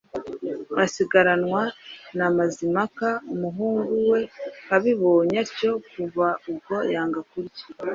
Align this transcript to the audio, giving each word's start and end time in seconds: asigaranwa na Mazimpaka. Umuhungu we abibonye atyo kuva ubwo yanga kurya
asigaranwa 0.83 1.61
na 2.17 2.25
Mazimpaka. 2.37 3.07
Umuhungu 3.33 3.91
we 4.11 4.21
abibonye 4.75 5.35
atyo 5.45 5.71
kuva 5.91 6.27
ubwo 6.49 6.75
yanga 6.93 7.21
kurya 7.29 7.63